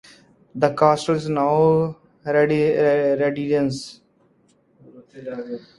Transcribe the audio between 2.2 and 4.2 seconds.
a residence.